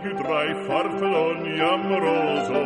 [0.00, 2.58] più tra i farfalloni amoroso,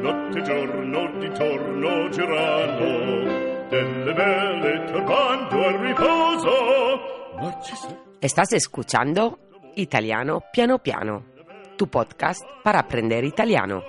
[0.00, 6.50] notte e giorno di torno girano, delle vele turbando al riposo.
[8.20, 9.38] Estás escuchando
[9.74, 11.24] Italiano Piano Piano,
[11.76, 13.82] tu podcast para aprender italiano.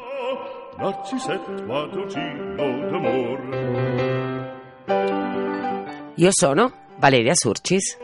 [6.15, 7.97] Io sono Valeria Surcis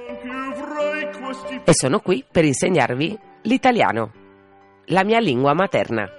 [1.64, 4.12] e sono qui per insegnarvi l'italiano,
[4.88, 6.10] la mia lingua materna.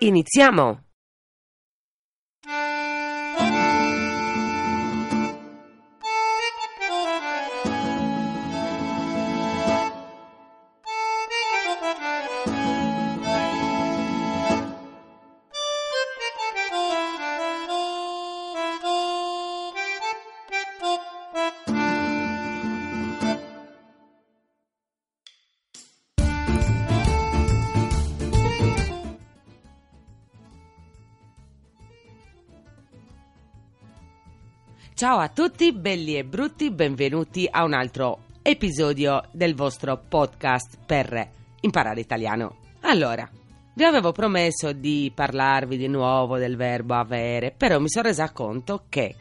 [0.00, 0.89] Iniziamo!
[35.00, 41.26] Ciao a tutti, belli e brutti, benvenuti a un altro episodio del vostro podcast per
[41.62, 42.58] imparare italiano.
[42.80, 43.26] Allora,
[43.72, 48.84] vi avevo promesso di parlarvi di nuovo del verbo avere, però mi sono resa conto
[48.90, 49.14] che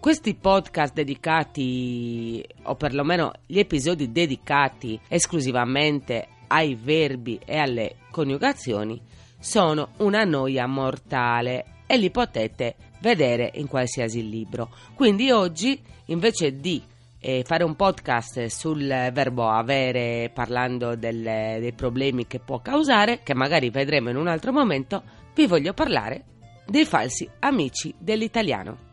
[0.00, 9.00] questi podcast dedicati, o perlomeno gli episodi dedicati esclusivamente ai verbi e alle coniugazioni,
[9.38, 14.70] sono una noia mortale e li potete vedere in qualsiasi libro.
[14.94, 16.82] Quindi oggi, invece di
[17.20, 21.22] eh, fare un podcast sul verbo avere parlando del-
[21.60, 25.02] dei problemi che può causare, che magari vedremo in un altro momento,
[25.34, 26.24] vi voglio parlare
[26.66, 28.92] dei falsi amici dell'italiano.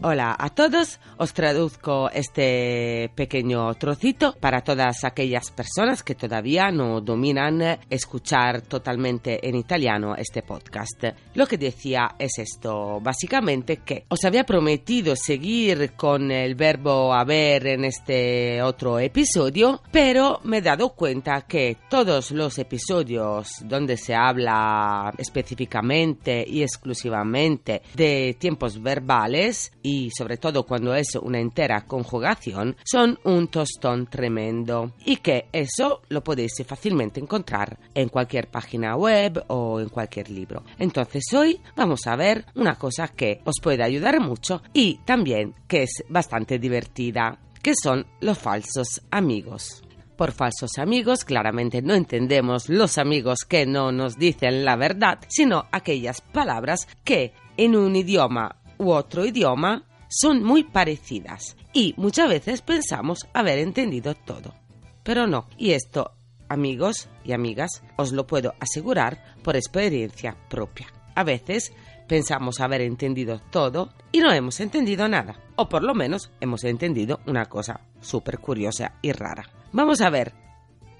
[0.00, 7.00] Hola a todos, os traduzco este pequeño trocito para todas aquellas personas que todavía no
[7.00, 11.04] dominan escuchar totalmente en italiano este podcast.
[11.34, 17.68] Lo que decía es esto, básicamente que os había prometido seguir con el verbo haber
[17.68, 24.16] en este otro episodio, pero me he dado cuenta que todos los episodios donde se
[24.16, 32.76] habla específicamente y exclusivamente de tiempos verbales y sobre todo cuando es una entera conjugación
[32.84, 39.44] son un tostón tremendo y que eso lo podéis fácilmente encontrar en cualquier página web
[39.48, 40.62] o en cualquier libro.
[40.78, 45.84] Entonces hoy vamos a ver una cosa que os puede ayudar mucho y también que
[45.84, 49.82] es bastante divertida, que son los falsos amigos.
[50.16, 55.66] Por falsos amigos, claramente no entendemos los amigos que no nos dicen la verdad, sino
[55.72, 62.60] aquellas palabras que en un idioma u otro idioma son muy parecidas y muchas veces
[62.60, 64.54] pensamos haber entendido todo.
[65.02, 66.12] Pero no, y esto,
[66.48, 70.88] amigos y amigas, os lo puedo asegurar por experiencia propia.
[71.14, 71.72] A veces
[72.06, 77.20] pensamos haber entendido todo y no hemos entendido nada, o por lo menos hemos entendido
[77.26, 79.48] una cosa súper curiosa y rara.
[79.72, 80.34] Vamos a ver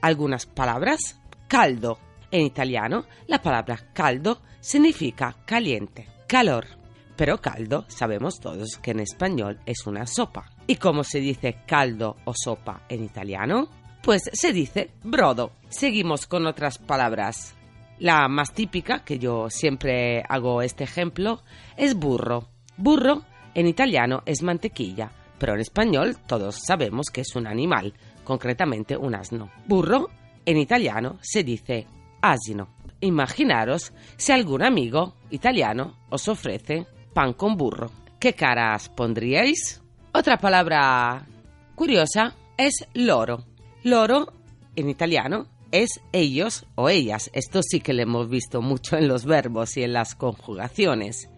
[0.01, 1.19] algunas palabras.
[1.49, 1.99] Caldo.
[2.31, 6.82] En italiano, la palabra caldo significa caliente, calor.
[7.17, 10.51] Pero caldo sabemos todos que en español es una sopa.
[10.67, 13.69] ¿Y cómo se dice caldo o sopa en italiano?
[14.03, 15.53] Pues se dice brodo.
[15.69, 17.55] Seguimos con otras palabras.
[17.99, 21.43] La más típica, que yo siempre hago este ejemplo,
[21.77, 22.49] es burro.
[22.77, 23.23] Burro
[23.55, 27.95] en italiano es mantequilla, pero en español todos sabemos que es un animal,
[28.25, 29.53] concretamente un asno.
[29.67, 30.09] Burro
[30.45, 31.87] en italiano se dice
[32.21, 32.75] asino.
[33.01, 37.91] Imaginaros si algún amigo italiano os ofrece pan con burro.
[38.19, 39.83] ¿Qué caras pondríais?
[40.13, 41.27] Otra palabra
[41.75, 43.45] curiosa es loro.
[43.83, 44.33] Loro
[44.77, 47.31] en italiano es ellos o ellas.
[47.33, 51.29] Esto sí que lo hemos visto mucho en los verbos y en las conjugaciones.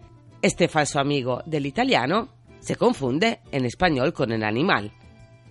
[0.41, 4.91] Este falso amigo del italiano se confunde en español con el animal.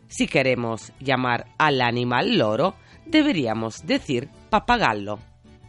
[0.07, 5.19] Si queremos llamar al animal loro, deberíamos decir papagallo.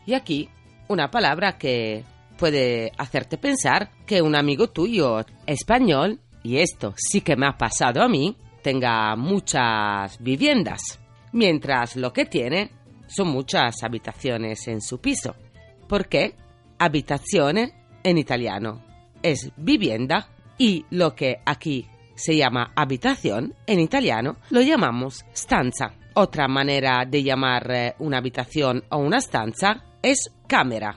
[0.05, 0.49] Y aquí
[0.87, 2.03] una palabra que
[2.37, 8.01] puede hacerte pensar que un amigo tuyo español, y esto sí que me ha pasado
[8.01, 10.99] a mí, tenga muchas viviendas,
[11.31, 12.71] mientras lo que tiene
[13.07, 15.35] son muchas habitaciones en su piso.
[15.87, 16.35] ¿Por qué?
[16.77, 17.73] Habitazione
[18.03, 18.85] en italiano
[19.25, 20.27] es vivienda
[20.57, 25.93] y lo que aquí se llama habitación, en italiano lo llamamos stanza.
[26.13, 30.95] Otra manera de llamar eh, una habitación o una stanza es cámara,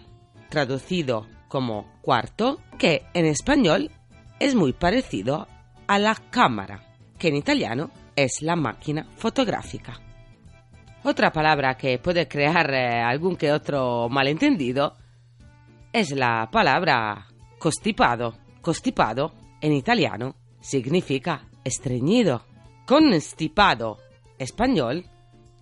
[0.48, 3.90] traducido como cuarto, que en español
[4.38, 5.48] es muy parecido
[5.86, 6.82] a la cámara,
[7.18, 10.00] que en italiano es la máquina fotográfica.
[11.04, 14.96] Otra palabra que puede crear eh, algún que otro malentendido
[15.92, 17.26] es la palabra
[17.58, 18.34] constipado.
[18.60, 22.44] Constipado en italiano significa estreñido.
[22.86, 23.98] Constipado
[24.38, 25.06] español